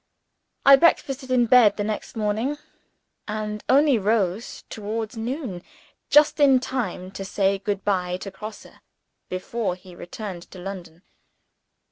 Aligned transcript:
I 0.65 0.77
breakfasted 0.77 1.29
in 1.29 1.45
bed 1.45 1.77
the 1.77 1.83
next 1.83 2.15
morning, 2.15 2.57
and 3.27 3.63
only 3.69 3.99
rose 3.99 4.63
towards 4.67 5.15
noon 5.15 5.61
just 6.09 6.39
in 6.39 6.59
time 6.59 7.11
to 7.11 7.23
say 7.23 7.59
good 7.59 7.85
bye 7.85 8.17
to 8.17 8.31
Grosse 8.31 8.65
before 9.29 9.75
he 9.75 9.93
returned 9.95 10.49
to 10.49 10.57
London. 10.57 11.03